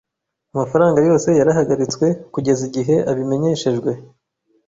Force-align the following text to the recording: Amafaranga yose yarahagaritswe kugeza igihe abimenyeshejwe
Amafaranga 0.53 0.99
yose 1.07 1.29
yarahagaritswe 1.39 2.05
kugeza 2.33 2.61
igihe 2.69 2.95
abimenyeshejwe 3.11 3.91